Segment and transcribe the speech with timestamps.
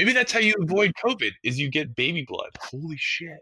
[0.00, 2.48] Maybe that's how you avoid COVID is you get baby blood.
[2.58, 3.40] Holy shit.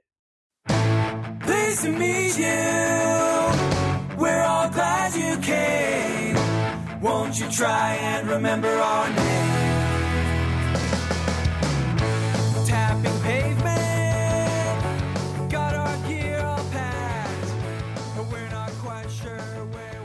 [0.66, 4.18] Pleased to meet you.
[4.18, 7.00] We're all glad you came.
[7.00, 9.57] Won't you try and remember our name?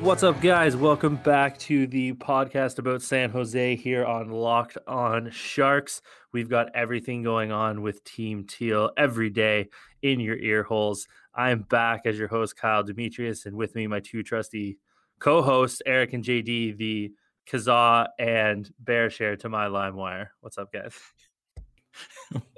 [0.03, 0.75] What's up, guys?
[0.75, 6.01] Welcome back to the podcast about San Jose here on Locked On Sharks.
[6.33, 9.69] We've got everything going on with Team Teal every day
[10.01, 11.07] in your ear holes.
[11.33, 14.77] I'm back as your host, Kyle Demetrius, and with me, my two trusty
[15.19, 17.13] co hosts, Eric and JD, the
[17.49, 20.27] Kazaa and BearShare to my LimeWire.
[20.41, 20.99] What's up, guys?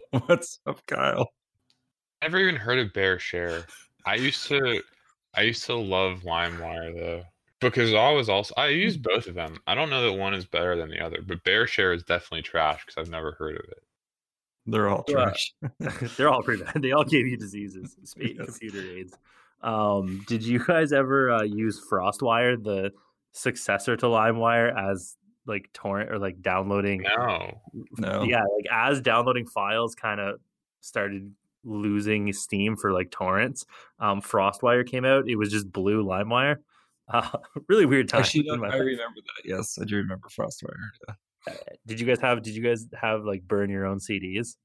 [0.25, 1.29] What's up, Kyle?
[2.23, 3.65] Never even heard of BearShare.
[4.03, 4.81] I used to
[5.35, 7.23] I used to love LimeWire though.
[7.69, 9.57] Because I was also I use both of them.
[9.67, 12.85] I don't know that one is better than the other, but BearShare is definitely trash
[12.85, 13.83] because I've never heard of it.
[14.65, 15.15] They're all Yeah.
[15.15, 15.53] trash.
[16.17, 16.81] They're all pretty bad.
[16.81, 18.57] They all gave you diseases, speak Yes.
[18.57, 19.13] computer aids.
[19.61, 22.91] Um, did you guys ever uh, use FrostWire, the
[23.31, 27.03] successor to LimeWire, as like torrent or like downloading?
[27.17, 27.61] No.
[27.97, 28.23] No.
[28.23, 30.39] Yeah, like as downloading files kind of
[30.81, 33.65] started losing steam for like torrents.
[33.99, 35.27] Um, FrostWire came out.
[35.27, 36.57] It was just blue LimeWire.
[37.11, 37.29] Uh,
[37.69, 38.21] really weird time.
[38.21, 38.73] Actually, no, I life.
[38.73, 39.43] remember that.
[39.45, 40.75] Yes, I do remember Frostwire.
[41.07, 41.53] Yeah.
[41.85, 42.41] Did you guys have?
[42.41, 44.55] Did you guys have like burn your own CDs?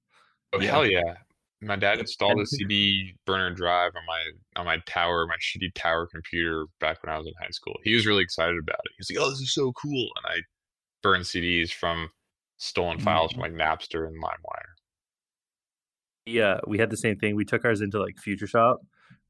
[0.53, 0.71] Oh Yeah.
[0.71, 1.15] hell yeah.
[1.63, 4.23] My dad installed a CD burner drive on my
[4.61, 7.77] on my tower, my shitty tower computer back when I was in high school.
[7.85, 8.93] He was really excited about it.
[8.93, 10.37] He was like, "Oh, this is so cool!" And I
[11.03, 12.09] burned CDs from
[12.57, 14.73] stolen files from like Napster and LimeWire.
[16.27, 17.35] Yeah, we had the same thing.
[17.37, 18.81] We took ours into like Future Shop,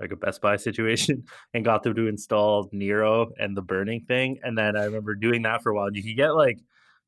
[0.01, 4.39] like a Best Buy situation, and got them to install Nero and the burning thing.
[4.43, 5.91] And then I remember doing that for a while.
[5.93, 6.59] You could get like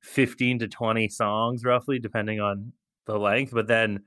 [0.03, 2.73] 15 to 20 songs roughly, depending on
[3.07, 3.53] the length.
[3.53, 4.01] But then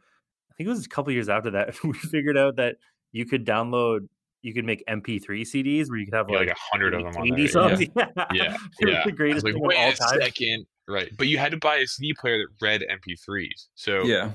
[0.52, 2.76] I think it was a couple years after that, we figured out that
[3.12, 4.08] you could download,
[4.42, 7.04] you could make MP3 CDs where you could have Yeah, like, like a hundred of
[7.04, 7.48] them on 80 there.
[7.48, 7.80] songs.
[7.96, 9.04] Yeah, Yeah, It was yeah.
[9.06, 10.20] the greatest like, thing of wait all a time.
[10.22, 10.66] second.
[10.88, 11.10] Right.
[11.18, 13.68] But you had to buy a CD player that read MP3s.
[13.76, 14.32] So Yeah.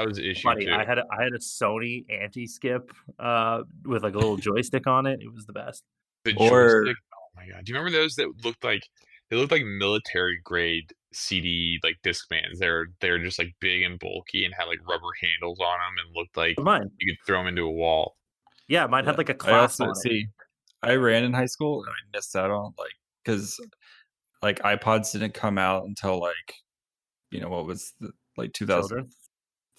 [0.00, 0.72] That was the issue Funny, too.
[0.72, 5.06] I had a, I had a Sony anti-skip uh, with like a little joystick on
[5.06, 5.20] it.
[5.22, 5.82] It was the best.
[6.24, 6.96] The Or- joystick.
[7.14, 7.64] Oh my god!
[7.64, 8.82] Do you remember those that looked like
[9.30, 12.58] they looked like military grade CD like Discmans?
[12.58, 16.14] They're they're just like big and bulky and had like rubber handles on them and
[16.16, 18.16] looked like Mine, you could throw them into a wall.
[18.68, 20.26] yeah, mine had like a class also see.
[20.82, 22.90] I ran in high school and I missed out on like
[23.24, 23.58] because
[24.42, 26.54] like iPods didn't come out until like
[27.30, 29.08] you know what was the, like Children.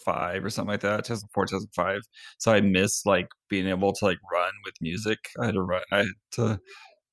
[0.05, 2.01] 2005 or something like that 2004 2005
[2.37, 5.81] so i missed like being able to like run with music i had to run
[5.91, 6.59] i had to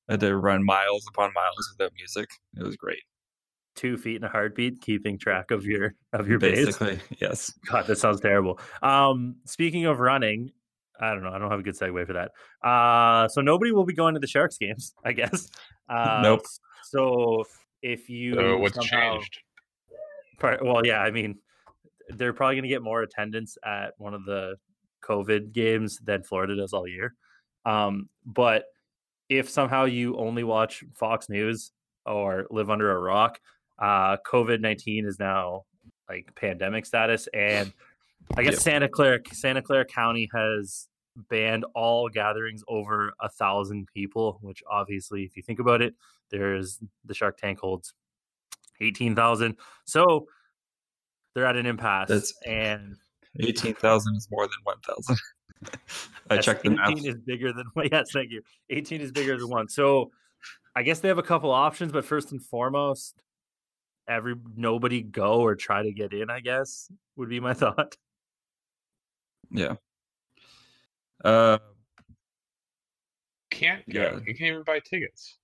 [0.09, 3.03] I had to run miles upon miles without music it was great
[3.77, 6.67] two feet in a heartbeat, keeping track of your of your base.
[6.67, 8.59] basically yes God, that sounds terrible.
[8.83, 10.51] Um, speaking of running,
[11.01, 11.31] I don't know.
[11.31, 12.33] I don't have a good segue for that.
[12.69, 15.49] Uh, so nobody will be going to the Sharks games, I guess.
[15.89, 16.41] Uh, Nope.
[16.91, 17.45] So
[17.81, 19.39] if you So what's somehow- changed?
[20.41, 21.39] Part, well, yeah, I mean,
[22.16, 24.56] they're probably going to get more attendance at one of the
[25.03, 27.15] COVID games than Florida does all year.
[27.65, 28.65] Um, but
[29.28, 31.72] if somehow you only watch Fox News
[32.06, 33.41] or live under a rock,
[33.78, 35.65] uh, COVID nineteen is now
[36.09, 37.72] like pandemic status, and
[38.37, 38.62] I guess Yep.
[38.62, 40.88] Santa Clara Santa Clara County has
[41.28, 44.38] banned all gatherings over a thousand people.
[44.42, 45.94] Which obviously, if you think about it,
[46.31, 47.94] there's the Shark Tank holds
[48.81, 50.27] eighteen thousand, so
[51.34, 52.08] they're at an impasse.
[52.08, 52.96] That's- and
[53.38, 55.16] 18000 is more than 1000
[56.30, 57.88] i Yes, checked the 18 math is bigger than one.
[57.92, 58.42] yes, thank you.
[58.70, 59.68] 18 is bigger than one.
[59.68, 60.10] So
[60.74, 63.20] I guess they have a couple options, but first and foremost,
[64.08, 67.97] every nobody go or try to get in, I guess, would be my thought.
[69.50, 69.74] yeah
[71.24, 71.58] uh
[73.50, 74.00] Can't go.
[74.00, 74.18] Yeah.
[74.26, 75.36] You can't even buy tickets.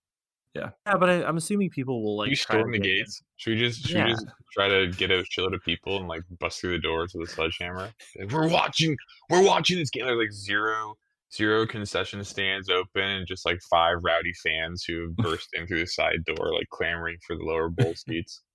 [0.57, 2.97] Yeah, Yeah, but I, I'm assuming people will like you storm the get in.
[2.99, 3.23] gates.
[3.37, 4.05] Should we just should Yeah.
[4.07, 7.13] we just try to get a shitload of people and like bust through the doors
[7.15, 7.91] with a sledgehammer?
[8.19, 8.97] Like, we're watching
[9.31, 10.05] we're watching this game.
[10.07, 10.95] There's like zero
[11.35, 15.81] zero concession stands open and just like five rowdy fans who have burst in through
[15.81, 18.43] the side door, like clamoring for the lower bowl seats.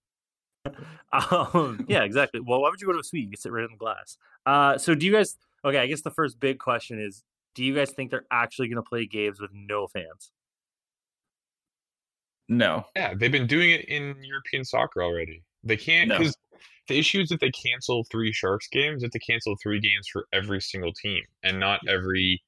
[1.11, 2.39] Um, yeah, exactly.
[2.39, 3.23] Well, why would you go to a suite?
[3.23, 4.17] You can sit right in the glass.
[4.45, 5.37] Uh, so do you guys?
[5.65, 7.23] Okay, I guess the first big question is:
[7.55, 10.31] Do you guys think they're actually going to play games with no fans?
[12.51, 15.41] No Yeah, they've been doing it in European soccer already.
[15.63, 16.17] They can't No.
[16.17, 16.37] because
[16.87, 20.59] the issue is if they cancel three Sharks games, they cancel three games for every
[20.59, 22.43] single team, and not every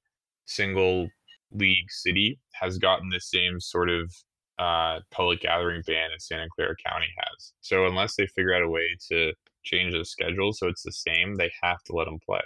[0.45, 1.07] single
[1.51, 4.13] league city has gotten the same sort of
[4.59, 7.53] uh, public gathering ban as Santa Clara County has.
[7.61, 9.33] So unless they figure out a way to
[9.63, 12.41] change the schedule so it's the same, they have to let them play.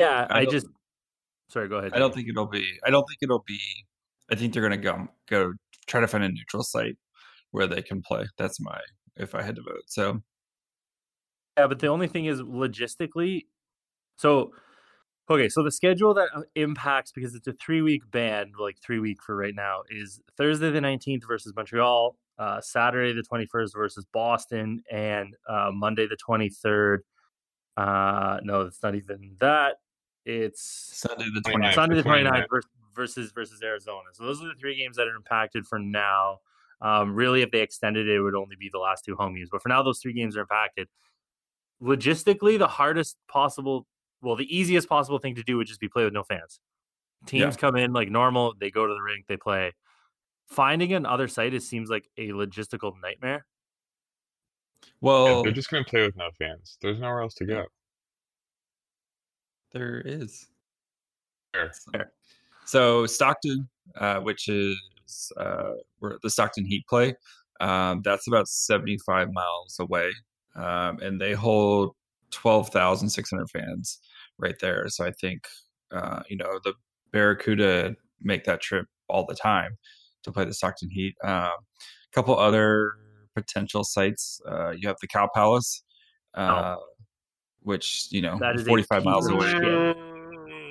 [0.00, 0.66] Yeah, I I, just.
[1.48, 1.92] Sorry, go ahead.
[1.94, 2.78] I don't think it'll be.
[2.84, 3.60] I don't think it'll be.
[4.30, 5.52] I think they're gonna go go
[5.90, 6.96] try to find a neutral site
[7.50, 8.26] where they can play.
[8.38, 8.80] That's my
[9.16, 9.82] if I had to vote.
[9.86, 10.22] So
[11.58, 13.46] Yeah, but the only thing is logistically.
[14.16, 14.52] So,
[15.28, 18.98] okay, so the schedule that uh, impacts because it's a three week ban, like three
[18.98, 23.74] week for right now, is Thursday the nineteenth versus Montreal, uh, Saturday the twenty first
[23.74, 27.02] versus Boston, and uh, Monday the twenty third.
[27.76, 29.76] Uh, no, it's not even that.
[30.26, 31.54] It's Sunday the 29th.
[31.54, 31.74] 20th.
[31.74, 32.26] Sunday the 29th.
[32.26, 32.64] 29th vers-
[32.94, 34.08] versus versus Arizona.
[34.12, 36.38] So those are the three games that are impacted for now.
[36.80, 39.48] Um, really, if they extended it, it would only be the last two home games.
[39.52, 40.88] But for now, those three games are impacted.
[41.82, 43.86] Logistically, the hardest possible,
[44.22, 46.60] well, the easiest possible thing to do would just be play with no fans.
[47.26, 49.72] Teams come in like normal, they go to the rink, they play.
[50.48, 53.44] Finding another site, it seems like a logistical nightmare.
[54.82, 56.78] Yeah, Well, they're just gonna play with no fans.
[56.80, 57.66] There's nowhere else to go.
[59.72, 60.48] there is.
[61.52, 61.72] Fair.
[61.92, 62.12] Fair.
[62.70, 63.68] So Stockton,
[63.98, 64.78] uh, which is
[65.36, 67.16] uh, where the Stockton Heat play,
[67.58, 70.12] um, that's about 75 miles away,
[70.54, 71.96] um, and they hold
[72.30, 73.98] 12,600 fans
[74.38, 74.88] right there.
[74.88, 75.48] So I think
[75.90, 76.74] uh, you know the
[77.10, 79.76] Barracuda make that trip all the time
[80.22, 81.16] to play the Stockton Heat.
[81.24, 82.92] Um, a couple other
[83.34, 84.40] potential sites.
[84.48, 85.82] Uh, you have the Cow Palace,
[86.34, 86.76] uh,
[87.62, 89.96] which you know That is 45 miles away.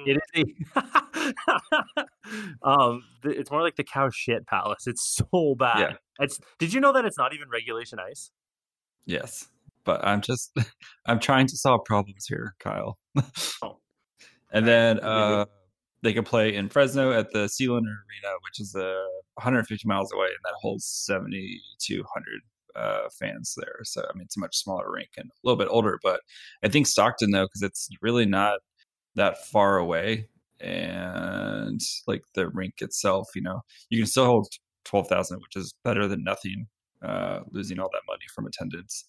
[0.06, 0.46] It is
[0.78, 1.02] a,
[2.64, 4.88] um, it's more like the cow shit palace.
[4.88, 5.80] It's so bad.
[5.80, 5.94] Yeah.
[6.20, 6.40] It's.
[6.58, 8.32] Did you know that it's not even regulation ice?
[9.06, 9.48] Yes,
[9.84, 10.56] but I'm just
[11.06, 12.98] I'm trying to solve problems here, Kyle.
[13.62, 13.78] Oh.
[14.52, 15.46] And then uh,
[16.02, 19.06] they can play in Fresno at the Selland Arena, which is uh,
[19.36, 22.42] 150 miles away, and that holds 7,200
[22.76, 23.80] uh, fans there.
[23.84, 26.00] So I mean, it's a much smaller rink and a little bit older.
[26.02, 26.22] But
[26.64, 28.60] I think Stockton though, because it's really not
[29.16, 30.28] that far away,
[30.62, 34.48] and like the rink itself, you know, you can still hold
[34.86, 36.68] 12,000, which is better than nothing.
[37.02, 39.06] Uh, losing all that money from attendance.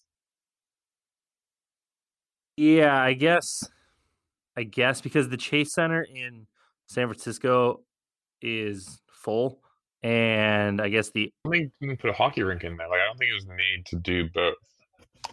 [2.55, 3.67] Yeah, I guess.
[4.55, 6.47] I guess because the Chase Center in
[6.87, 7.81] San Francisco
[8.41, 9.59] is full,
[10.03, 12.87] and I guess the I don't think you can put a hockey rink in there.
[12.87, 14.55] Like I don't think it was made to do both.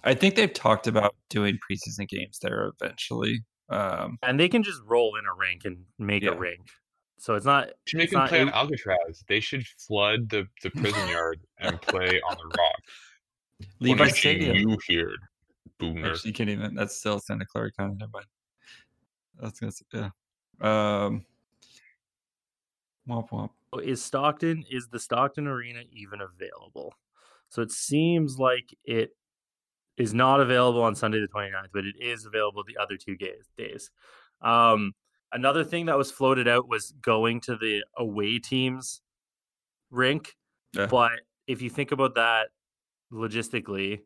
[0.05, 3.45] I think they've talked about doing preseason games there eventually.
[3.71, 6.31] Um, and they can just roll in a rink and make Yeah.
[6.31, 6.69] a rink.
[7.19, 7.69] So it's not.
[7.89, 11.81] To make them not- play on Alcatraz, they should flood the, the prison yard and
[11.83, 12.83] play on the rock.
[13.81, 14.57] Levi Punishing Stadium.
[14.57, 15.13] You here,
[15.79, 16.11] boomer.
[16.13, 16.75] Actually, you can't even.
[16.77, 17.97] That's still Santa Clara County.
[17.99, 18.27] Never mind.
[19.41, 19.69] That's gonna.
[19.73, 20.11] s- Yeah.
[20.61, 21.25] Um.
[23.09, 23.51] Womp womp.
[23.83, 26.95] is Stockton is the Stockton Arena even available?
[27.49, 29.17] So it seems like it
[29.99, 33.91] is not available on Sunday the 29th, but it is available the other two days.
[34.41, 34.93] Um,
[35.33, 39.03] another thing that was floated out was going to the away teams
[39.91, 40.37] rink,
[40.75, 40.87] Yeah.
[40.87, 41.13] but
[41.47, 42.49] if you think about that
[43.13, 44.01] logistically,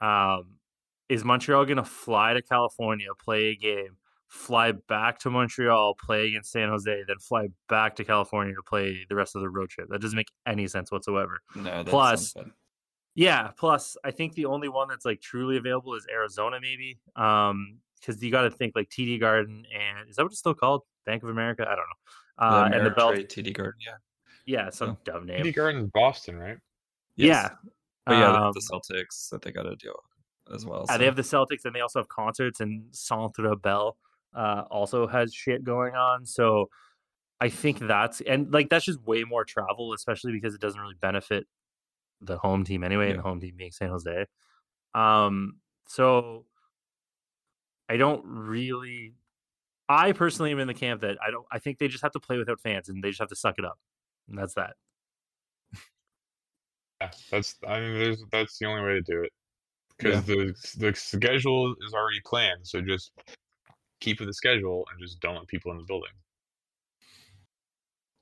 [0.00, 0.54] um,
[1.08, 3.96] is Montreal going to fly to California, play a game,
[4.28, 9.06] fly back to Montreal, play against San Jose, then fly back to California to play
[9.08, 9.88] the rest of the road trip?
[9.88, 11.40] That doesn't make any sense whatsoever.
[11.54, 11.62] No.
[11.64, 12.34] That's Plus-.
[13.18, 13.48] Yeah.
[13.56, 16.98] Plus, I think the only one that's like truly available is Arizona, maybe.
[17.16, 20.54] Um, because you got to think like TD Garden and is that what it's still
[20.54, 20.82] called?
[21.04, 21.62] Bank of America?
[21.68, 22.46] I don't know.
[22.46, 23.80] Uh, and the Bell, TD Garden.
[23.84, 23.94] Yeah.
[24.46, 24.98] yeah, some Oh.
[25.04, 25.52] dumb City name.
[25.52, 26.58] Garden, Boston, right?
[27.16, 27.50] Yeah.
[28.06, 29.96] But yeah, Um, the Celtics that they got to deal
[30.46, 30.84] with as well.
[30.88, 33.96] Yeah, so- they have the Celtics and they also have concerts and Centre Bell
[34.32, 36.24] uh, also has shit going on.
[36.24, 36.70] So
[37.40, 40.94] I think that's and like that's just way more travel, especially because it doesn't really
[41.00, 41.46] benefit
[42.20, 44.26] the home team anyway, and the home team being San Jose.
[44.94, 45.56] Um,
[45.86, 46.44] so
[47.88, 49.14] I don't really.
[49.88, 51.46] I personally am in the camp that I don't.
[51.50, 53.58] I think they just have to play without fans and they just have to suck
[53.58, 53.78] it up,
[54.28, 54.74] and that's that.
[57.00, 57.54] Yeah, that's.
[57.66, 59.32] I mean, there's, that's the only way to do it
[59.96, 62.66] because the the schedule is already planned.
[62.66, 63.12] So just
[64.00, 66.10] keep with the schedule and just don't let people in the building.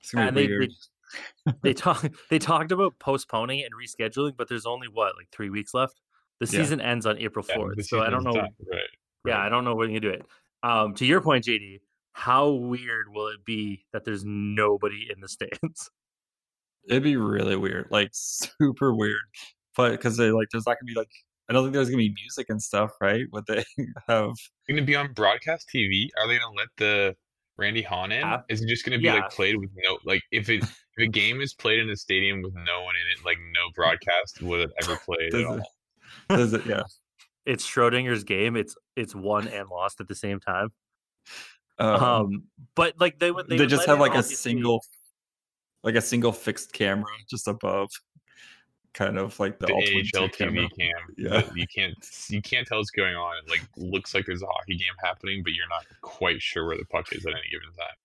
[0.01, 0.69] It's gonna And be they- weird.
[0.69, 0.73] they
[1.73, 6.01] talk they talked about postponing and rescheduling, but there's only what like three weeks left.
[6.39, 6.59] The Yeah.
[6.63, 8.33] season ends on April fourth, the so I don't know.
[8.33, 8.81] done, Right.
[9.25, 10.25] Yeah, I don't know when you do it.
[10.63, 11.81] Um, to your point, JD,
[12.13, 15.89] how weird will it be that there's nobody in the stands?
[16.89, 19.19] It'd be really weird, like super weird.
[19.75, 21.11] But because they like, there's not gonna be like,
[21.49, 23.25] I don't think there's gonna be music and stuff, right?
[23.29, 23.63] What they
[24.07, 24.31] have.
[24.67, 26.09] Going to be on broadcast TV?
[26.19, 27.15] Are they going to let the
[27.57, 28.23] Randy Hahn in?
[28.49, 29.15] Is it just going to be Yeah.
[29.15, 30.63] like played with no like if it
[30.97, 33.69] if a game is played in a stadium with no one in it, like no
[33.75, 35.57] broadcast would it ever played at Does all?
[35.57, 35.63] it,
[36.29, 36.65] does it?
[36.65, 36.83] Yeah.
[37.45, 38.55] it's Schrodinger's game.
[38.55, 40.69] It's it's won and lost at the same time.
[41.79, 42.43] Um, Um,
[42.75, 44.83] but like they would they, would just have like a single,
[45.83, 47.89] like a single fixed camera just above,
[48.97, 50.69] kind of like the, The Ultimate AHL Team camera.
[50.69, 50.91] TV cam.
[51.17, 51.49] Yeah.
[51.55, 51.95] You can't
[52.29, 53.35] you can't tell what's going on.
[53.43, 56.77] It like looks like there's a hockey game happening, but you're not quite sure where
[56.77, 57.95] the puck is at any given time.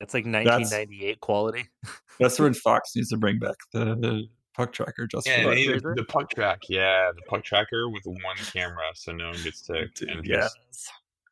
[0.00, 1.64] It's like 1998 quality.
[2.20, 5.66] That's when Fox needs to bring back the, the puck tracker just Yeah, for they
[5.68, 5.82] that.
[5.82, 6.60] the, the puck track.
[6.68, 10.00] Yeah, the puck tracker with one camera, so no one gets ticked.
[10.00, 10.40] Dude, And yeah.
[10.40, 10.58] just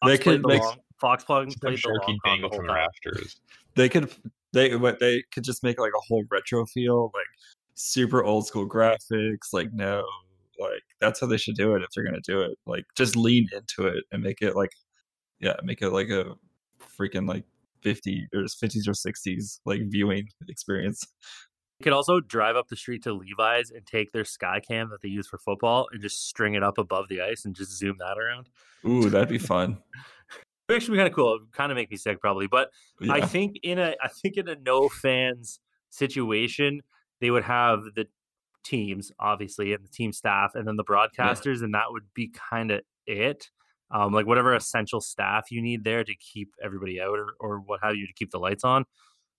[0.07, 2.73] They could the make- long, Fox plug just played the Sharky long dangle from the
[2.73, 3.37] rafters.
[3.75, 4.11] They could
[4.55, 7.27] they what they could just make like a whole retro feel, like
[7.75, 9.53] super old school graphics.
[9.53, 10.05] Like no,
[10.59, 12.59] like that's how they should do it if they're gonna do it.
[12.67, 14.73] Like just lean into it and make it like
[15.41, 16.35] yeah, make it like a
[16.99, 17.45] freaking like
[17.83, 21.07] fifty or fifties or sixties like viewing experience.
[21.81, 25.03] You could also drive up the street to Levi's and take their sky cam that
[25.03, 27.97] they use for football and just string it up above the ice and just zoom
[27.99, 28.49] that around.
[28.87, 29.79] Ooh, that'd be fun.
[30.69, 31.35] It'd actually be kind of cool.
[31.35, 32.71] It would kind of make me sick probably, but
[33.11, 35.59] I think in a I think in a no fans
[35.91, 36.81] situation,
[37.21, 38.07] they would have the
[38.65, 42.71] teams obviously and the team staff and then the broadcasters, and that would be kind
[42.71, 43.51] of it.
[43.91, 47.81] Um, like whatever essential staff you need there to keep everybody out or, or what
[47.83, 48.85] have you to keep the lights on,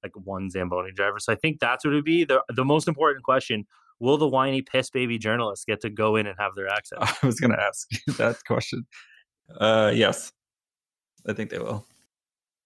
[0.04, 1.20] like one Zamboni driver.
[1.20, 2.24] So I think that's what it would be.
[2.24, 3.66] The the most important question:
[4.00, 7.00] Will the whiny piss baby journalists get to go in and have their access?
[7.02, 8.86] I was gonna ask you that question.
[9.60, 10.32] Uh, yes,
[11.28, 11.86] I think they will.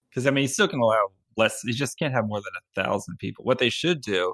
[0.10, 1.62] Because I mean, you still can allow less.
[1.64, 3.46] You just can't have more than a thousand people.
[3.46, 4.34] What they should do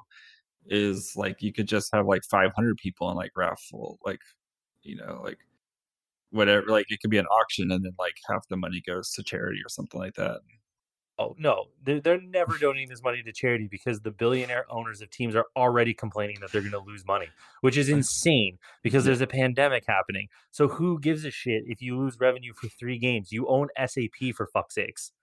[0.68, 4.22] is like you could just have like 500 people on like raffle, like
[4.84, 5.40] you know, like
[6.32, 6.68] whatever.
[6.68, 9.60] Like it could be an auction, and then like half the money goes to charity
[9.66, 10.42] or something like that.
[11.18, 15.10] Oh no, they're, they're never donating this money to charity because the billionaire owners of
[15.10, 17.28] teams are already complaining that they're going to lose money,
[17.62, 20.28] which is insane because there's a pandemic happening.
[20.52, 23.32] So who gives a shit if you lose revenue for three games?
[23.32, 25.14] You own SAP for fuck's sakes.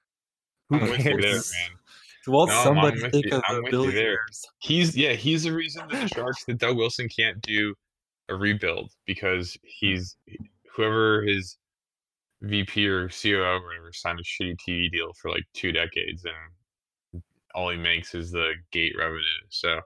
[0.70, 1.52] Who I'm with you there, cares?
[2.26, 3.36] Well, No, somebody think you.
[3.36, 4.18] of I'm the with you there.
[4.58, 7.74] He's yeah, he's the reason that the Sharks that Doug Wilson can't do
[8.28, 9.58] a rebuild because hmm.
[9.66, 10.16] he's
[10.74, 11.56] whoever his
[12.42, 17.22] VP or COO or whatever signed a shitty TV deal for like two decades and
[17.54, 19.22] all he makes is the gate revenue.
[19.50, 19.80] So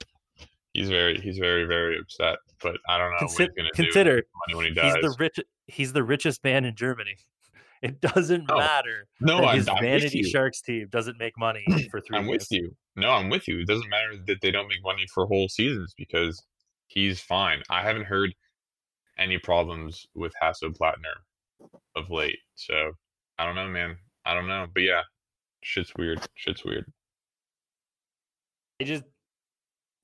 [0.73, 2.39] he's very he's very very upset.
[2.63, 4.95] But I don't know Consi- what he's gonna consider do when he dies.
[4.95, 5.41] he's the rich.
[5.67, 7.17] He's the richest man in Germany.
[7.83, 10.23] It doesn't Oh, matter no, I'm, his I'm Vanity.
[10.23, 12.75] Sharks team doesn't make money for three I'm with you.
[12.97, 13.61] No, I'm with you.
[13.61, 16.43] It doesn't matter that they don't make money for whole seasons because
[16.89, 17.63] he's fine.
[17.69, 18.35] I haven't heard
[19.19, 21.15] any problems with Hasso Plattner
[21.95, 22.39] of late.
[22.55, 22.93] So
[23.39, 23.97] I don't know, man.
[24.25, 24.67] I don't know.
[24.73, 25.03] But yeah,
[25.63, 26.21] shit's weird.
[26.35, 26.87] Shit's weird.
[28.81, 29.05] I just,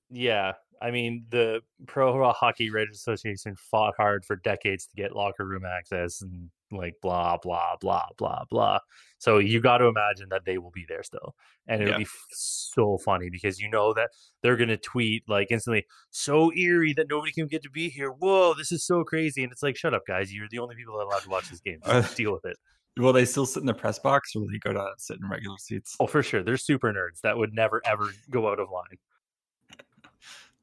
[0.09, 0.53] yeah.
[0.81, 5.63] I mean, the Pro Hockey Writers Association fought hard for decades to get locker room
[5.65, 8.79] access and like blah blah blah blah blah.
[9.19, 11.35] So you got to imagine that they will be there still,
[11.67, 11.97] and it'll Yeah.
[11.99, 14.09] be f- so funny because you know that
[14.41, 18.53] they're gonna tweet like instantly, "So eerie that nobody can get to be here." Whoa,
[18.53, 20.33] this is so crazy, and it's like, shut up, guys.
[20.33, 21.79] You're the only people that are allowed to watch this game.
[21.85, 22.57] Just Uh, deal with it.
[22.97, 25.27] Will they still sit in the press box, or will they go to sit in
[25.27, 25.95] regular seats?
[25.99, 26.43] Oh, for sure.
[26.43, 28.99] They're super nerds that would never ever go out of line.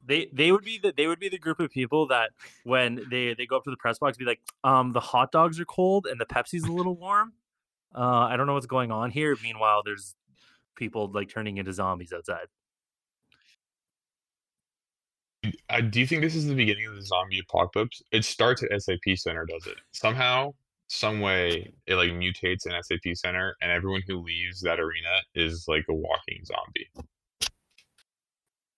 [0.05, 2.31] They they would be the they would be the group of people that
[2.63, 5.59] when they they go up to the press box be like, um, the hot dogs
[5.59, 7.33] are cold and the Pepsi's a little warm.
[7.95, 9.37] Uh, I don't know what's going on here.
[9.43, 10.15] Meanwhile, there's
[10.75, 12.47] people like turning into zombies outside.
[15.69, 18.01] I, do you think this is the beginning of the zombie apocalypse?
[18.11, 19.77] It starts at SAP Center, does it?
[19.91, 20.53] Somehow,
[20.87, 25.65] some way, it like mutates in SAP Center, and everyone who leaves that arena is
[25.67, 26.89] like a walking zombie.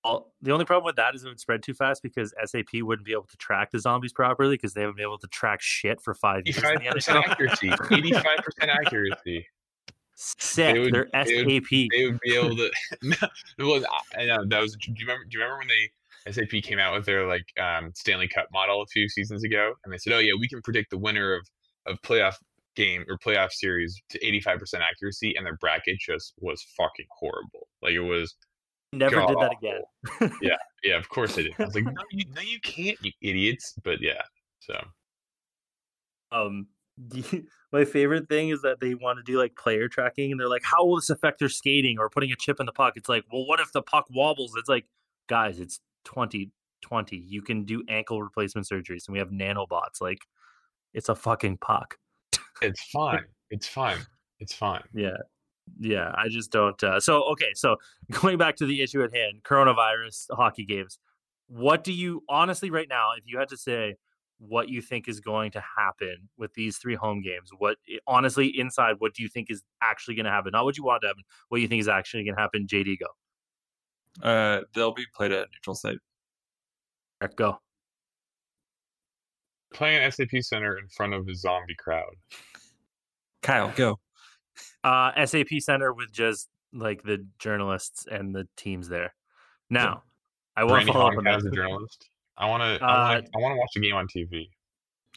[0.03, 3.05] Well, the only problem with that is it would spread too fast because SAP wouldn't
[3.05, 6.01] be able to track the zombies properly because they haven't been able to track shit
[6.01, 6.57] for five years.
[6.63, 7.72] Eighty-five percent accuracy.
[7.91, 9.48] Eighty-five percent accuracy.
[10.15, 10.75] Sick.
[10.75, 11.69] would- They're they would- SAP.
[11.91, 12.72] they would be able to.
[13.01, 13.86] it was.
[14.17, 14.75] I know that was.
[14.75, 15.24] Do you remember?
[15.25, 18.81] Do you remember when they SAP came out with their like um, Stanley Cup model
[18.81, 21.48] a few seasons ago, and they said, "Oh yeah, we can predict the winner of
[21.86, 22.36] of playoff
[22.75, 27.07] game or playoff series to eighty five percent accuracy," and their bracket just was fucking
[27.10, 27.67] horrible.
[27.81, 28.36] Like it was.
[28.94, 29.82] Never did that again.
[30.42, 31.54] Yeah, yeah, of course they did.
[31.60, 33.74] I was like, no, you, no, you can't, you idiots.
[33.84, 34.22] But yeah,
[34.60, 34.76] so
[36.32, 36.68] um
[37.14, 40.48] you- my favorite thing is that they want to do like player tracking and they're
[40.50, 43.10] like how will this affect their skating or putting a chip in the puck it's
[43.10, 44.86] like well what if the puck wobbles it's like
[45.28, 50.20] guys it's 2020 you can do ankle replacement surgeries and we have nanobots like
[50.94, 51.98] it's a fucking puck
[52.62, 53.24] it's fine.
[53.50, 53.98] It's fine.
[54.40, 54.84] It's fine.
[54.94, 55.18] yeah
[55.79, 57.75] yeah i just don't uh, so okay so
[58.12, 61.00] going back to the issue at hand coronavirus hockey games
[61.48, 63.96] what do you honestly right now if you had to say
[64.48, 67.51] what you think is going to happen with these three home games.
[67.58, 67.77] What
[68.08, 70.51] honestly inside, what do you think is actually going to happen?
[70.51, 71.24] Not what you want to happen.
[71.50, 72.67] What you think is actually going to happen?
[72.67, 74.27] JD, go.
[74.27, 75.98] Uh, they'll be played at neutral site.
[77.22, 77.60] Eric, go.
[79.74, 82.13] Playing SAP Center in front of a zombie crowd.
[83.41, 84.00] Kyle, go.
[84.83, 89.13] Uh, SAP Center with just like the journalists and the teams there.
[89.69, 90.03] Now,
[90.55, 92.10] I want to follow up on Honk as a journalist.
[92.38, 92.86] I want to.
[92.86, 93.29] Uh, I want.
[93.36, 94.50] I want to watch the game on TV.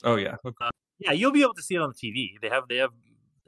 [0.05, 0.37] Oh yeah.
[0.99, 2.41] Yeah, you'll be able to see it on the TV.
[2.41, 2.91] They have they have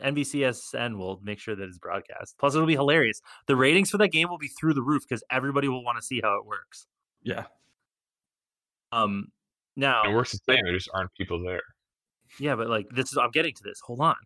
[0.03, 2.37] NBCSN will make sure that it's broadcast.
[2.39, 3.21] Plus, it'll be hilarious.
[3.47, 6.03] The ratings for that game will be through the roof because everybody will want to
[6.03, 6.87] see how it works.
[7.23, 7.45] Yeah.
[8.93, 9.29] Um,
[9.77, 10.65] now It works the same.
[10.65, 11.63] There just aren't people there.
[12.39, 13.81] Yeah, but like this is I'm getting to this.
[13.81, 14.17] Hold on.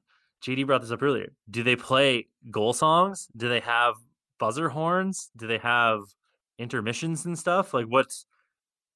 [0.44, 1.32] JD brought this up earlier.
[1.50, 3.28] Do they play goal songs?
[3.36, 3.94] Do they have
[4.38, 5.30] buzzer horns?
[5.36, 6.00] Do they have
[6.58, 7.72] intermissions and stuff?
[7.74, 8.26] Like what's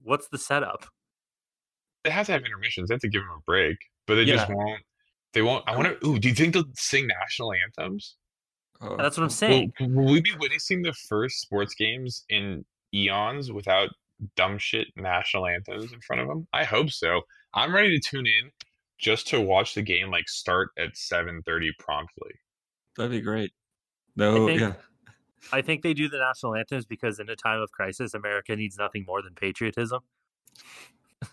[0.03, 0.87] what's the setup?
[2.05, 2.89] They have to have intermissions.
[2.89, 3.77] They have to give them a break,
[4.07, 4.83] but they just won't.
[5.33, 5.65] They won't.
[5.67, 5.97] I wonder.
[6.05, 8.17] Ooh, do you think they'll sing national anthems?
[8.81, 9.73] Oh, That's what I'm Will, saying.
[9.81, 13.89] will we be witnessing the first sports games in eons without
[14.37, 16.47] dumb shit national anthems in front of them?
[16.53, 17.23] I hope so.
[17.55, 18.51] I'm ready to tune in
[18.99, 22.33] just to watch the game like start at 7:30 promptly.
[22.97, 23.53] That'd be great.
[24.17, 24.75] No, think- yeah.
[25.53, 28.79] I think they do the national anthems because in a time of crisis, America needs
[28.79, 30.01] nothing more than patriotism.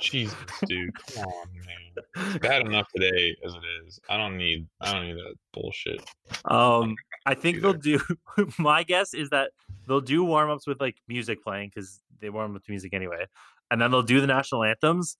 [0.00, 0.34] Jesus,
[0.66, 2.38] dude, come on, man.
[2.40, 4.00] Bad enough today as it is.
[4.08, 4.66] I don't need.
[4.80, 6.00] I don't need that bullshit.
[6.46, 6.94] Um,
[7.26, 7.72] I think either.
[7.72, 8.00] they'll do.
[8.58, 9.50] my guess is that
[9.86, 13.26] they'll do warm ups with like music playing because they warm up to music anyway,
[13.70, 15.18] and then they'll do the national anthems,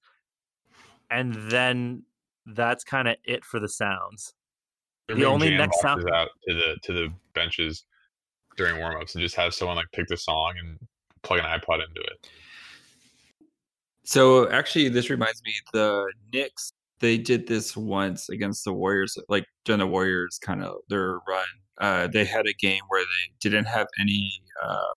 [1.10, 2.04] and then
[2.46, 4.34] that's kind of it for the sounds.
[5.06, 7.84] They're The only next sound- boxes out to the to the benches
[8.56, 10.78] during warm-ups and just have someone like pick the song and
[11.22, 12.28] plug an iPod into it.
[14.04, 15.52] So actually, this reminds me.
[15.72, 20.76] The Knicks they did this once against the Warriors, like during the Warriors kind of
[20.88, 21.46] their run.
[21.80, 24.92] Uh, they had a game where they didn't have any, uh,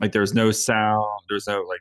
[0.00, 1.80] like there was no sound, there was no like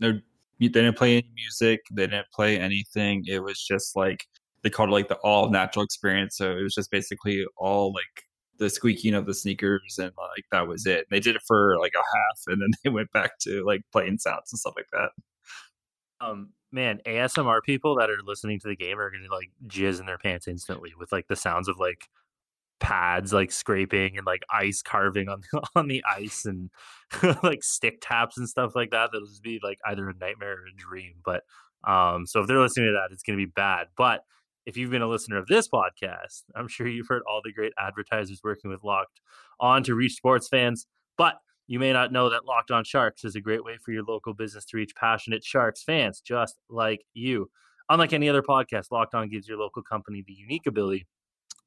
[0.00, 0.20] no.
[0.60, 1.80] They didn't play any music.
[1.90, 3.24] They didn't play anything.
[3.26, 4.26] It was just like
[4.62, 6.36] they called it like the all natural experience.
[6.36, 8.24] So it was just basically all like
[8.58, 11.06] the squeaking of the sneakers and like that was it.
[11.10, 14.18] They did it for like a half, and then they went back to like playing
[14.18, 15.10] sounds and stuff like that.
[16.20, 20.06] Um, man, ASMR people that are listening to the game are gonna like jizz in
[20.06, 22.08] their pants instantly with like the sounds of like
[22.84, 25.40] pads like scraping and like ice carving on
[25.74, 26.68] on the ice and
[27.42, 29.08] like stick taps and stuff like that.
[29.10, 31.14] That'll just be like either a nightmare or a dream.
[31.24, 31.44] But
[31.88, 33.86] um, so if they're listening to that, it's gonna be bad.
[33.96, 34.20] But
[34.66, 37.72] if you've been a listener of this podcast, I'm sure you've heard all the great
[37.78, 39.20] advertisers working with Locked
[39.60, 40.86] on to reach sports fans.
[41.16, 44.04] But you may not know that Locked On Sharks is a great way for your
[44.04, 47.50] local business to reach passionate Sharks fans just like you.
[47.88, 51.06] Unlike any other podcast, Locked On gives your local company the unique ability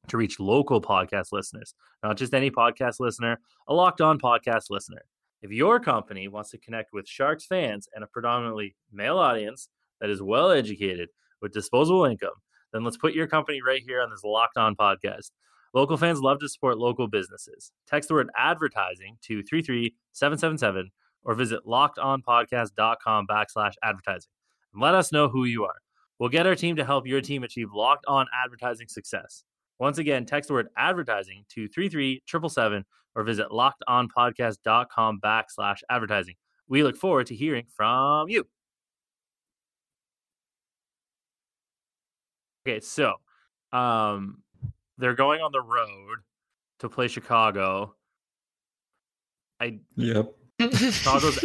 [0.07, 5.01] to reach local podcast listeners, not just any podcast listener, a Locked On podcast listener.
[5.41, 10.09] If your company wants to connect with Sharks fans and a predominantly male audience that
[10.09, 11.09] is well educated
[11.41, 12.31] with disposable income,
[12.73, 15.31] then let's put your company right here on this Locked On podcast.
[15.73, 17.71] Local fans love to support local businesses.
[17.87, 20.91] Text the word advertising to 33777
[21.23, 24.31] or visit lockedonpodcast.com backslash advertising
[24.73, 25.75] and let us know who you are.
[26.19, 29.43] We'll get our team to help your team achieve locked on advertising success.
[29.79, 32.85] Once again, text the word advertising to 33777
[33.15, 36.35] or visit lockedonpodcast.com backslash advertising.
[36.67, 38.45] We look forward to hearing from you.
[42.67, 43.15] Okay, so
[43.71, 44.43] um
[44.97, 46.19] they're going on the road
[46.79, 47.95] to play Chicago.
[49.59, 50.36] I Yep.
[50.59, 51.35] Chicago's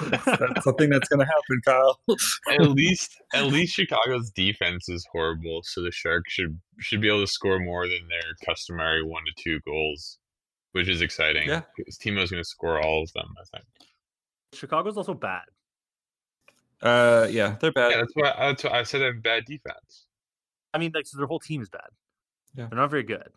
[0.00, 1.98] That's something that's gonna happen, Kyle.
[2.50, 7.22] at least, at least Chicago's defense is horrible, so the Sharks should should be able
[7.22, 10.18] to score more than their customary one to two goals,
[10.72, 11.48] which is exciting.
[11.48, 11.62] Yeah.
[11.76, 13.32] because Timo's going to score all of them.
[13.40, 13.64] I think.
[14.52, 15.44] Chicago's also bad.
[16.82, 17.92] Uh, yeah, they're bad.
[17.92, 20.06] Yeah, that's why that's why I said they have bad defense.
[20.74, 21.88] I mean, like so their whole team is bad.
[22.54, 22.66] Yeah.
[22.66, 23.28] They're not very good.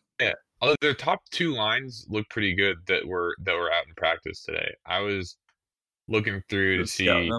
[0.62, 4.44] Although their top two lines look pretty good that were that were out in practice
[4.44, 4.74] today.
[4.86, 5.38] I was
[6.08, 7.32] looking through to Just see,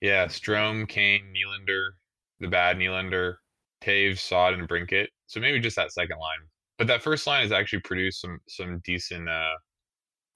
[0.00, 1.90] yeah, Strome, Kane, Nylander,
[2.38, 3.34] the bad Nylander,
[3.82, 5.08] Toews, Saad, and Brinkett.
[5.26, 6.38] So maybe just that second line.
[6.78, 9.56] But that first line has actually produced some some decent uh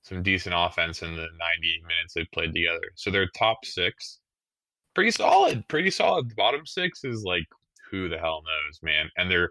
[0.02, 2.82] some decent offense in the 98 minutes they played together.
[2.96, 4.20] So their top six,
[4.94, 6.28] pretty solid, pretty solid.
[6.28, 7.46] The bottom six is like
[7.90, 9.08] who the hell knows, man.
[9.16, 9.48] And their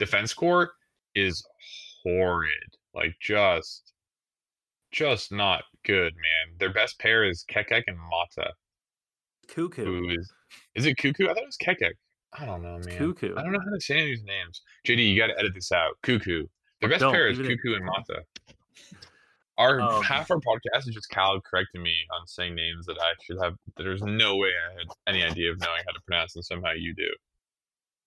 [0.00, 0.72] defense core
[1.14, 1.44] is
[2.02, 2.76] horrid.
[2.94, 3.92] Like just
[4.90, 6.56] just not good, man.
[6.58, 8.50] Their best pair is Kekek and Maatta.
[9.48, 9.84] Cuckoo.
[9.84, 10.32] who is
[10.74, 11.24] is it Cuckoo?
[11.24, 11.92] I thought it was Kekek.
[12.38, 12.98] I don't know, man.
[12.98, 13.34] Cuckoo.
[13.36, 14.62] I don't know how to say any of these names.
[14.86, 15.92] JD, you got to edit this out.
[16.02, 16.46] Cuckoo.
[16.80, 17.38] The best Don't, pair is.
[17.38, 18.22] Cuckoo and Maatta.
[19.58, 23.12] Our Um, half our podcast is just Cal correcting me on saying names that I
[23.22, 23.54] should have.
[23.76, 26.72] that There's no way I had any idea of knowing how to pronounce, and somehow
[26.72, 27.08] you do.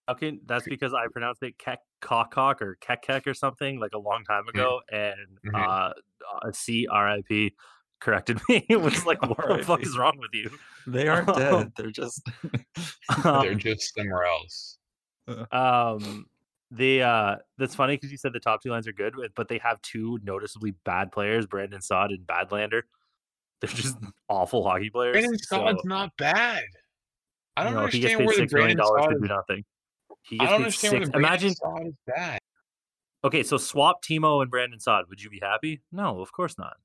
[0.08, 3.98] Okay, that's because I pronounced it Kek Cock or Kek Kek or something like a
[4.00, 5.15] long time ago, and
[5.48, 5.56] Mhm.
[5.56, 5.94] uh,
[6.44, 7.56] uh, C R I P
[8.00, 8.65] corrected me.
[8.70, 10.52] It was like, what the fuck is wrong with you?
[10.86, 11.72] They aren't dead.
[11.76, 12.22] They're just
[13.24, 14.78] They're Um, just somewhere else.
[15.52, 16.28] um,
[16.72, 19.58] the uh, that's funny because you said the top two lines are good, but they
[19.60, 22.84] have two noticeably bad players, Brandon Saad and Badlander.
[23.62, 23.98] They're just
[24.30, 25.13] awful hockey players.
[25.13, 26.63] Brandon so- Saad's not bad.
[27.58, 29.22] I don't no, he gets understand paid where the Brandon to is.
[29.22, 29.65] do nothing.
[30.28, 32.40] He I don't paid understand where the Imagine Saad is bad.
[33.24, 35.06] Okay, so swap Timo and Brandon Saad.
[35.10, 35.82] Would you be happy?
[35.92, 36.78] No, of course not.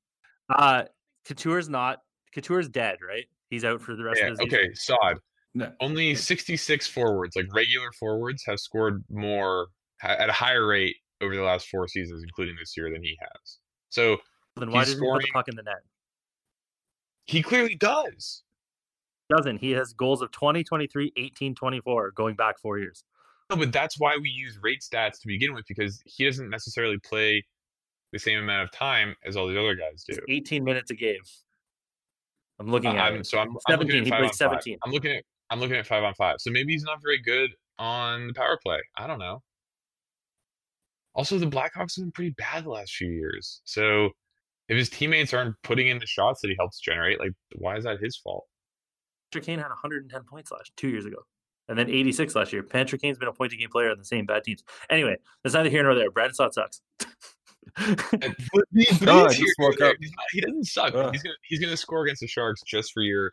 [0.48, 0.84] Uh
[1.26, 1.98] Couture's not
[2.34, 3.26] Couture's dead, right?
[3.50, 4.58] He's out for the rest Yeah, of the season.
[4.58, 5.16] okay, Saad.
[5.54, 5.72] No.
[5.80, 9.68] Only 66 forwards, like regular forwards, have scored more
[10.02, 13.58] at a higher rate over the last four seasons, including this year, than he has.
[13.88, 14.18] So
[14.56, 15.82] Then why doesn't he put the puck in the net?
[17.26, 18.42] he clearly does.
[19.28, 19.58] Doesn't.
[19.58, 23.04] He has goals of 20, 23, 18, 24 going back 4 years.
[23.50, 26.98] No, but that's why we use rate stats to begin with, because he doesn't necessarily
[26.98, 27.44] play
[28.12, 30.12] the same amount of time as all the other guys do.
[30.16, 31.20] It's 18 minutes a game.
[32.60, 33.26] I'm looking Uh, at I'm, it.
[33.26, 34.62] so I'm, I'm looking 17, at he five played on five.
[34.62, 34.78] 17.
[34.84, 36.36] I'm looking at I'm looking at five on five.
[36.38, 38.78] So maybe he's not very good on the power play.
[38.96, 39.42] I don't know.
[41.14, 43.60] Also, the Blackhawks have been pretty bad the last few years.
[43.64, 44.10] So
[44.68, 47.82] if his teammates aren't putting in the shots that he helps generate, like why is
[47.84, 48.46] that his fault?
[49.32, 51.18] Kane had 110 points last 2 years ago.
[51.70, 52.62] And then 86 last year.
[52.62, 54.62] Patrick Kane's been a point a game player on the same bad teams.
[54.90, 56.10] Anyway, that's neither here nor there.
[56.10, 56.82] Brandon Saad sucks.
[57.76, 59.90] But he, but Oh, I he's just here, woke there.
[59.90, 59.96] up.
[60.00, 60.94] He's not- he doesn't suck.
[60.94, 61.12] Ugh.
[61.12, 63.32] He's gonna he's gonna score against the Sharks just for your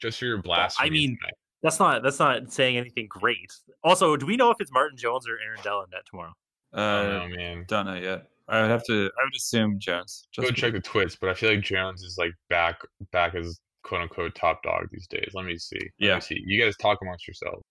[0.00, 0.86] just for your blasphemy.
[0.86, 1.34] I mean, tonight.
[1.62, 3.52] That's not that's not saying anything great.
[3.82, 6.32] Also, do we know if it's Martin Jones or Aaron Dell in net tomorrow?
[6.72, 7.64] I uh, don't know, man.
[7.68, 8.26] don't know yet.
[8.48, 8.92] I would have to.
[9.20, 10.28] I would assume Jones.
[10.36, 13.58] Go Just check the twits, but I feel like Jones is like back back as
[13.82, 15.30] quote unquote top dog these days.
[15.34, 15.76] Let me see.
[15.76, 16.18] Let me Yeah.
[16.20, 16.40] see.
[16.44, 17.64] You guys talk amongst yourselves.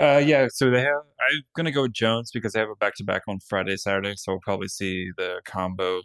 [0.00, 0.48] Uh, yeah.
[0.50, 1.02] So they have.
[1.20, 4.14] I'm gonna go with Jones because they have a back to back on Friday, Saturday.
[4.16, 6.00] So we'll probably see the combo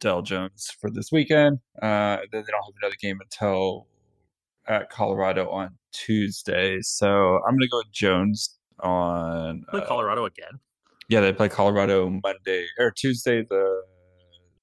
[0.00, 1.58] Dell Jones for this weekend.
[1.82, 3.86] Uh, then they don't have another game until
[4.66, 6.78] at Colorado on Tuesday.
[6.80, 9.64] So I'm gonna go with Jones on.
[9.70, 10.60] Play uh, Colorado again.
[11.08, 13.82] yeah, they play Colorado Monday or Tuesday the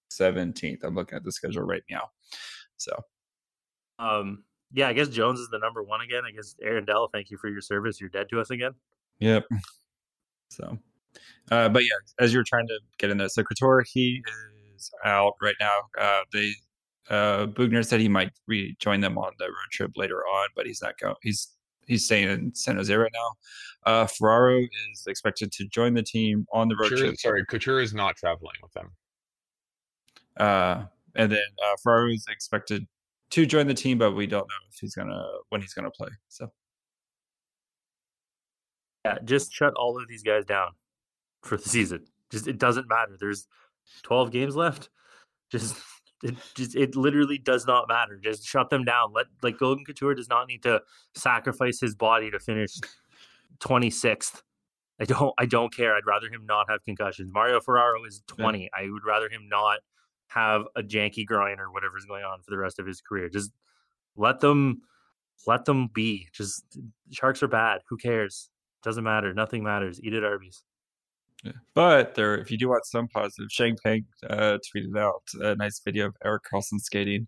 [0.09, 0.83] seventeenth.
[0.83, 2.09] I'm looking at the schedule right now.
[2.77, 2.93] So
[3.99, 4.43] Um,
[4.75, 6.23] yeah, I guess Jones is the number one again.
[6.27, 7.99] I guess Aaron Dell, thank you for your service.
[8.01, 8.73] You're dead to us again.
[9.19, 9.45] Yep.
[10.49, 10.77] So,
[11.49, 14.21] uh, but yeah, as you're trying to get in there, so Couture, he
[14.75, 15.79] is out right now.
[15.97, 16.51] Uh, they,
[17.09, 20.81] uh, Boughner said he might rejoin them on the road trip later on, but he's
[20.81, 21.15] not going.
[21.21, 21.55] He's
[21.87, 23.91] he's staying in San Jose right now.
[23.91, 27.19] Uh, Ferraro is expected to join the team on the road Couture, trip.
[27.19, 28.91] sorry, Couture is not traveling with them.
[30.37, 30.83] Uh,
[31.15, 32.85] and then uh, Ferraro is expected
[33.35, 36.07] to join the team, but we don't know if he's gonna when he's gonna play.
[36.29, 36.49] So
[39.03, 40.69] Yeah, just shut all of these guys down
[41.43, 42.05] for the season.
[42.31, 43.17] Just it doesn't matter.
[43.19, 43.45] There's
[44.03, 44.89] 12 games left.
[45.51, 45.75] Just
[46.23, 48.17] it just it literally does not matter.
[48.23, 49.11] Just shut them down.
[49.13, 50.81] Let like Golden Couture does not need to
[51.13, 52.71] sacrifice his body to finish
[53.59, 54.43] 26th.
[54.97, 55.93] I don't I don't care.
[55.93, 57.33] I'd rather him not have concussions.
[57.33, 58.69] Mario Ferraro is 20.
[58.73, 59.79] I would rather him not
[60.27, 63.29] have a janky groin or whatever's going on for the rest of his career.
[63.29, 63.51] Just
[64.15, 64.81] let them
[65.47, 66.27] let them be.
[66.33, 66.63] Just
[67.11, 67.81] sharks are bad.
[67.89, 68.49] Who cares?
[68.83, 69.33] Doesn't matter.
[69.33, 69.99] Nothing matters.
[70.01, 70.63] Eat at Arby's.
[71.43, 71.51] Yeah.
[71.73, 75.79] But there, if you do want some positive, Sheng Peng uh, tweeted out a nice
[75.83, 77.27] video of Erik Karlsson skating,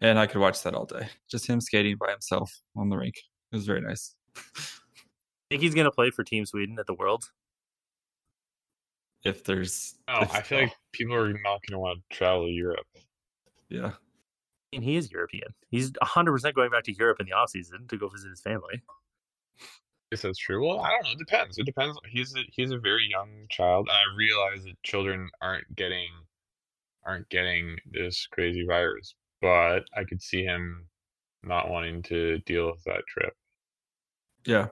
[0.00, 1.08] and I could watch that all day.
[1.30, 3.14] Just him skating by himself on the rink.
[3.52, 4.14] It was very nice.
[5.50, 7.30] Think he's gonna play for Team Sweden at the Worlds?
[9.24, 12.46] If there's, Oh, if- I feel like people are not going to want to travel
[12.46, 12.86] to Europe.
[13.68, 13.96] yeah, I
[14.72, 15.48] mean, he is European.
[15.70, 18.40] He's 100 percent going back to Europe in the off season to go visit his
[18.40, 18.82] family.
[20.10, 20.66] Guess that's true.
[20.66, 21.10] Well, I don't know.
[21.12, 21.58] It depends.
[21.58, 21.98] It depends.
[22.08, 26.08] He's a, he's a very young child, and I realize that children aren't getting
[27.04, 29.14] aren't getting this crazy virus.
[29.42, 30.86] But I could see him
[31.42, 33.32] not wanting to deal with that trip.
[34.46, 34.68] yeah.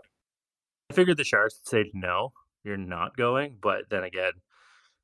[0.91, 2.33] I figured the Sharks would say no,
[2.67, 3.57] you're not going.
[3.63, 4.33] But then again,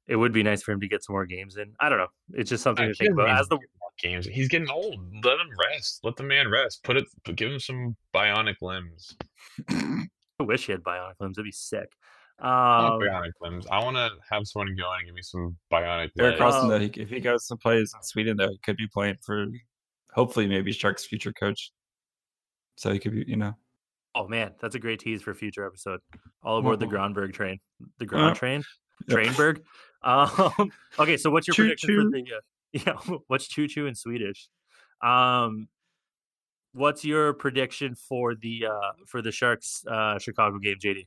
[0.07, 1.73] it would be nice for him to get some more games in.
[1.81, 2.09] I don't know.
[2.35, 3.29] It's just something to think about.
[3.31, 4.97] As the to get more games, he's getting old.
[5.25, 6.01] Let him rest.
[6.03, 6.83] Let the man rest.
[6.83, 7.05] Put it.
[7.37, 9.17] Give him some bionic limbs.
[9.71, 11.37] I wish he had bionic limbs.
[11.37, 11.93] That'd be sick.
[12.41, 13.67] I Um, want bionic limbs.
[13.71, 16.41] I want to have someone go and give me some bionic Eric legs.
[16.41, 18.89] Karlsson, Um, though, he, if he goes to play in Sweden, though, he could be
[18.93, 19.47] playing for,
[20.13, 21.71] hopefully, maybe Sharks' future coach.
[22.77, 23.53] So he could be, you know,
[24.15, 26.01] Oh man, that's a great tease for a future episode.
[26.43, 27.15] All aboard the Mhm.
[27.15, 27.61] Gronborg train.
[27.99, 28.63] The Gron Uh, train?
[29.09, 29.63] Trainberg?
[30.03, 32.11] Um, okay, so what's your prediction Choo-choo.
[32.11, 32.41] for the uh,
[33.11, 34.49] yeah, what's choo choo in Swedish?
[35.01, 35.69] Um
[36.73, 41.07] what's your prediction for the uh for the Sharks uh Chicago game, JD?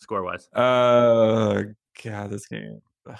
[0.00, 0.48] Score wise.
[0.52, 1.62] Uh,
[2.04, 2.80] God, this game.
[3.08, 3.18] Ugh.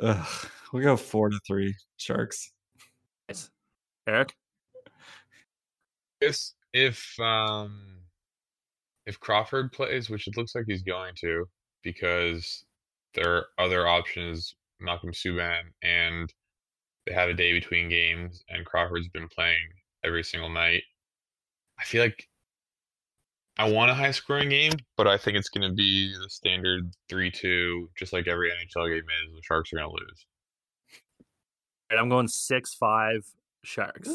[0.00, 0.46] Ugh.
[0.72, 2.50] We go four to three Sharks.
[3.28, 3.50] Nice.
[4.06, 4.34] Eric?
[6.20, 6.36] If
[6.72, 8.02] if um
[9.06, 11.46] if Crawford plays, which it looks like he's going to,
[11.82, 12.64] because
[13.14, 16.32] their other option is Malcolm Subban, and
[17.06, 19.68] they have a day between games, and Crawford's been playing
[20.04, 20.82] every single night.
[21.78, 22.28] I feel like
[23.58, 26.90] I want a high scoring game, but I think it's going to be the standard
[27.08, 29.34] three two, just like every NHL game is.
[29.34, 30.26] The Sharks are going to lose.
[31.90, 33.26] All right, I'm going six five
[33.62, 34.08] Sharks.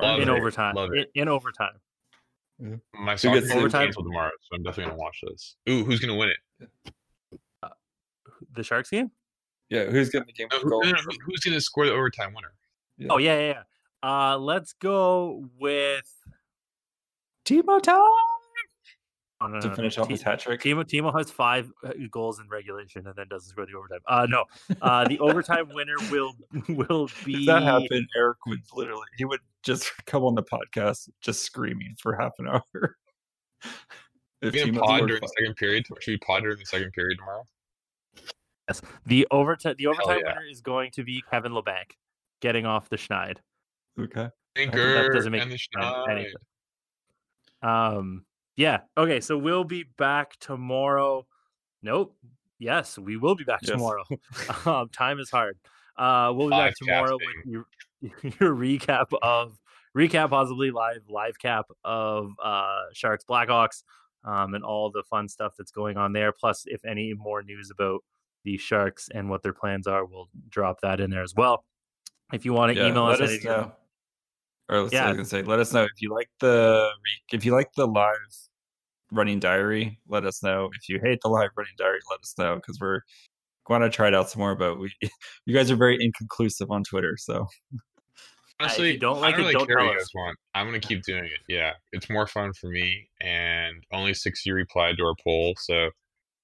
[0.00, 0.32] Love In it.
[0.32, 0.74] overtime.
[0.74, 1.10] Love In, it.
[1.14, 1.74] in overtime.
[2.94, 3.86] My Who soccer gets overtime?
[3.86, 5.56] canceled tomorrow, so I'm definitely going to watch this.
[5.68, 6.92] Ooh, who's going to win it?
[8.52, 9.10] The Sharks game?
[9.70, 12.34] Yeah, who's getting the game No, who- no, no, who's going to score the overtime
[12.34, 12.52] winner?
[13.10, 13.62] Oh yeah, yeah, yeah.
[14.08, 16.06] Uh let's go with
[17.44, 18.02] Timo time
[19.44, 20.60] oh, no, to no, finish off his hat trick.
[20.60, 24.00] Timo Timo has five uh, goals in regulation and then doesn't score the overtime.
[24.06, 24.44] Uh no.
[24.82, 26.32] Uh the overtime winner will
[26.68, 31.08] will be If that happened, Eric would literally he would just come on the podcast
[31.20, 32.62] just screaming for half an hour.
[34.42, 35.86] if Are we pod scored during the five- second period?
[36.00, 37.46] Should we pod during the second period tomorrow?
[38.68, 38.80] Yes.
[39.06, 40.34] The overtime the overtime yeah.
[40.34, 41.92] winner is going to be Kevin Labanc
[42.40, 43.36] getting off the Schneid.
[44.00, 44.28] Okay.
[44.56, 46.08] Anchor doesn't make and the any- Schneid.
[46.10, 46.34] anything.
[47.62, 48.24] Um
[48.56, 48.80] yeah.
[48.96, 51.26] Okay, so we'll be back tomorrow.
[51.82, 52.16] Nope.
[52.58, 53.72] Yes, we will be back Yes.
[53.72, 54.04] tomorrow.
[54.66, 55.58] um, time is hard.
[55.96, 57.66] Uh we'll be back Live tomorrow with your,
[58.40, 59.60] your recap of
[59.96, 63.84] recap possibly live live cap of uh Sharks Blackhawks
[64.24, 66.32] um and all the fun stuff that's going on there.
[66.32, 68.00] Plus if any more news about
[68.44, 71.64] the Sharks and what their plans are, we'll drop that in there as well.
[72.32, 73.38] If you want to Yeah, email us, us.
[74.68, 75.04] Or let's Yeah.
[75.04, 76.90] I was gonna say, let us know if you like the
[77.32, 78.16] if you like the live
[79.10, 79.98] running diary.
[80.08, 82.00] Let us know if you hate the live running diary.
[82.10, 83.00] Let us know because we're
[83.66, 84.54] going to try it out some more.
[84.54, 84.92] But we,
[85.46, 87.46] you guys are very inconclusive on Twitter, so
[88.60, 90.02] Honestly, you don't I like don't it, really don't care what tell you us.
[90.04, 90.38] guys want.
[90.54, 91.40] I'm gonna keep doing it.
[91.48, 95.54] Yeah, it's more fun for me, and only six of you replied to our poll,
[95.58, 95.90] so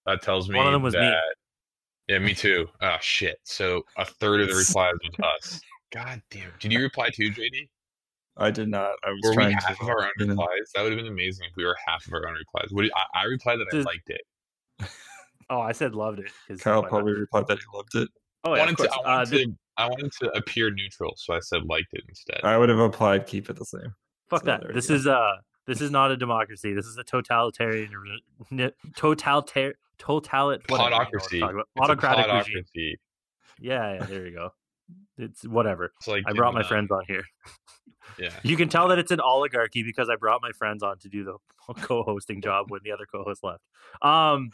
[0.07, 1.13] that tells me One of them was me.
[2.09, 2.67] Yeah, me too.
[2.83, 3.39] Oh shit!
[3.45, 5.15] So a third of the replies was
[5.53, 5.61] us.
[5.93, 6.51] God damn!
[6.59, 7.69] Did you reply too, JD?
[8.41, 8.93] I did not.
[9.05, 9.83] I was Were we trying half to.
[9.85, 10.31] of our own you know.
[10.33, 10.71] replies?
[10.75, 12.69] That would have been amazing if we were half of our own replies.
[12.73, 14.21] What do you- I, I replied that I liked it.
[15.51, 16.61] Oh, I said loved it.
[16.61, 16.89] Kyle not?
[16.91, 18.09] probably replied that he loved it.
[18.45, 18.91] Oh, I yeah, of wanted to.
[18.93, 22.03] I Uh, wanted, this- to, I wanted to appear neutral, so I said liked it
[22.09, 22.41] instead.
[22.45, 23.95] I would have applied keep it the same.
[24.29, 24.75] fuck so that.
[24.75, 25.33] This is uh,
[25.67, 26.73] this is not a democracy.
[26.73, 27.91] This is a totalitarian,
[28.97, 31.43] totalitarian, totalitarian, Podocracy.
[31.61, 32.97] It's autocratic regime.
[33.61, 34.51] Yeah, yeah, there you go.
[35.19, 35.93] It's whatever.
[35.99, 37.23] It's like I brought my uh, friends on here.
[38.19, 38.31] Yeah.
[38.43, 41.25] You can tell that it's an oligarchy because I brought my friends on to do
[41.25, 41.37] the
[41.83, 43.63] co-hosting job when the other co-host left.
[44.03, 44.51] Um,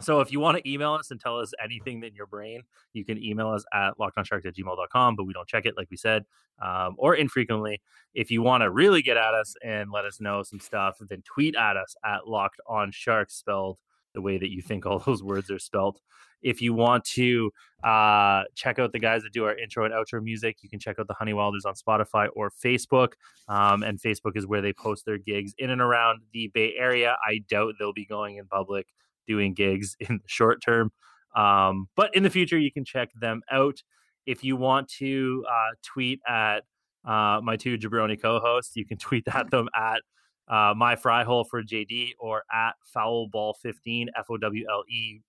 [0.00, 3.04] so if you want to email us and tell us anything in your brain, you
[3.04, 6.24] can email us at lockedonsharks at gmail.com, but we don't check it like we said,
[6.60, 7.80] um, or infrequently.
[8.14, 11.22] If you want to really get at us and let us know some stuff, then
[11.22, 13.78] tweet at us at locked on sharks spelled
[14.14, 16.00] the way that you think all those words are spelt.
[16.42, 17.52] If you want to
[17.84, 20.98] uh, check out the guys that do our intro and outro music, you can check
[20.98, 23.12] out the Honey Wilders on Spotify or Facebook.
[23.48, 27.16] Um, and Facebook is where they post their gigs in and around the Bay Area.
[27.24, 28.86] I doubt they'll be going in public
[29.26, 30.90] doing gigs in the short term.
[31.36, 33.82] Um, but in the future, you can check them out.
[34.26, 36.60] If you want to uh, tweet at
[37.04, 40.02] uh, my two jabroni co-hosts, you can tweet at them at
[40.48, 45.20] uh, my fry hole for JD or at foulball15 F O W L E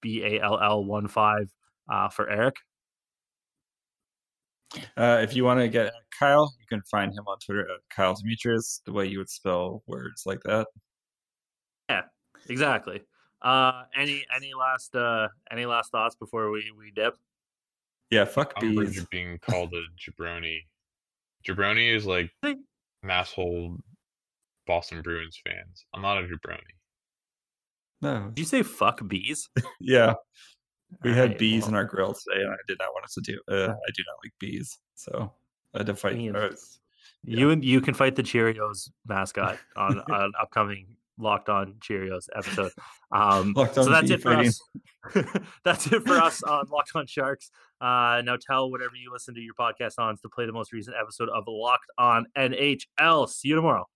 [0.00, 1.52] B A L L one five
[1.90, 2.56] uh, for Eric.
[4.96, 8.14] Uh, if you want to get Kyle, you can find him on Twitter at Kyle
[8.14, 10.66] Demetrius, the way you would spell words like that.
[11.90, 12.02] Yeah,
[12.48, 13.02] exactly.
[13.42, 17.16] Uh, any any last uh, any last thoughts before we we dip?
[18.10, 19.04] Yeah, fuck I'm bees.
[19.10, 20.60] being called a jabroni.
[21.46, 22.56] Jabroni is like Hey.
[23.04, 23.76] masshole
[24.72, 25.84] Boston Bruins fans.
[25.92, 26.60] I'm not a jabroni.
[28.00, 28.28] No.
[28.28, 29.50] Did you say fuck bees?
[29.80, 30.14] Yeah.
[31.04, 33.14] We had Alright, bees well, in our grill today, and I did not want us
[33.14, 33.38] to do.
[33.48, 35.30] Uh, I do not like bees, so
[35.74, 36.16] I had to fight.
[36.16, 36.50] mean, uh,
[37.22, 42.72] You and you can fight the Cheerios mascot on an upcoming Locked On Cheerios episode.
[43.10, 44.60] Um, Locked so that's it for us.
[45.64, 47.50] that's it for us on Locked On Sharks.
[47.80, 50.96] Uh, now tell whatever you listen to your podcast on to play the most recent
[51.00, 53.28] episode of Locked On NHL.
[53.28, 53.86] See you tomorrow.